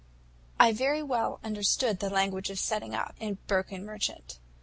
[0.59, 4.39] "I very well understood the language of setting up, and broken merchant.